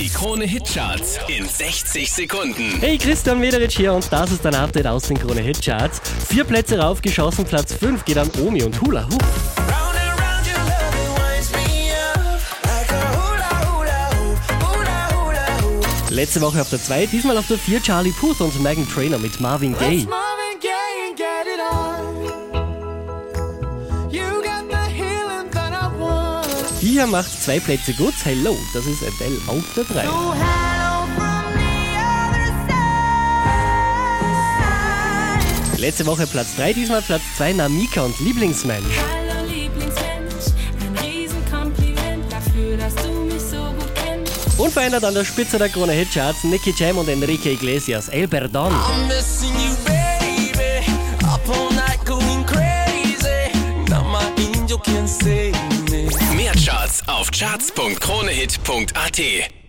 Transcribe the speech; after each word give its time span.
Die 0.00 0.08
Krone 0.08 0.46
Hitcharts 0.46 1.18
in 1.28 1.46
60 1.46 2.10
Sekunden. 2.10 2.78
Hey, 2.80 2.96
Christian 2.96 3.38
Mederich 3.38 3.76
hier 3.76 3.92
und 3.92 4.10
das 4.10 4.32
ist 4.32 4.46
ein 4.46 4.54
Update 4.54 4.86
aus 4.86 5.02
den 5.02 5.18
Krone 5.18 5.42
Hitcharts. 5.42 6.00
Vier 6.26 6.44
Plätze 6.44 6.78
raufgeschossen, 6.78 7.44
Platz 7.44 7.74
5 7.74 8.06
geht 8.06 8.16
an 8.16 8.30
Omi 8.42 8.62
und 8.62 8.80
Hula 8.80 9.06
Hoop. 9.06 9.22
Letzte 16.08 16.40
Woche 16.40 16.62
auf 16.62 16.70
der 16.70 16.82
2, 16.82 17.04
diesmal 17.04 17.36
auf 17.36 17.46
der 17.48 17.58
4 17.58 17.82
Charlie 17.82 18.12
Puth 18.12 18.40
und 18.40 18.58
Megan 18.62 18.88
Trainor 18.88 19.18
mit 19.18 19.38
Marvin 19.38 19.76
Gaye. 19.76 19.96
Let's 19.96 20.06
Marvin 20.06 20.16
Gaye 20.16 20.29
Hier 26.80 27.06
macht 27.06 27.42
zwei 27.42 27.60
Plätze 27.60 27.92
gut. 27.92 28.14
Hello, 28.24 28.56
das 28.72 28.86
ist 28.86 29.02
Adele 29.02 29.38
auf 29.48 29.62
der 29.76 29.84
3. 29.84 30.08
Oh, 30.08 30.32
hello 30.32 31.06
from 31.14 31.52
the 31.52 31.98
other 31.98 32.46
side. 35.74 35.78
Letzte 35.78 36.06
Woche 36.06 36.26
Platz 36.26 36.56
3, 36.56 36.72
diesmal 36.72 37.02
Platz 37.02 37.20
2 37.36 37.52
Namika 37.52 38.00
und 38.00 38.18
Lieblingsmensch. 38.20 38.96
Hallo 38.96 39.46
Lieblingsmensch, 39.46 40.54
ein 40.80 40.96
Riesenkompliment 41.04 42.32
dafür, 42.32 42.78
dass 42.78 42.94
du 42.94 43.10
mich 43.26 43.42
so 43.42 43.58
gut 43.58 43.94
kennst. 43.94 44.58
Unverändert 44.58 45.04
an 45.04 45.12
der 45.12 45.26
Spitze 45.26 45.58
der 45.58 45.68
Krone 45.68 45.92
Hitcharts 45.92 46.44
Nicky 46.44 46.72
Jam 46.74 46.96
und 46.96 47.10
Enrique 47.10 47.52
Iglesias 47.52 48.08
El 48.08 48.26
Perdón. 48.26 48.72
I'm 48.72 49.06
missing 49.06 49.52
you, 49.52 49.76
baby. 49.84 50.86
Up 51.26 51.46
all 51.46 51.70
night 51.74 52.02
going 52.06 52.46
crazy. 52.46 53.52
Now 53.90 54.02
my 54.02 54.24
angel 54.38 54.78
can. 54.78 55.00
Mehr 55.24 55.69
Auf 57.06 57.30
charts.kronehit.at. 57.30 59.59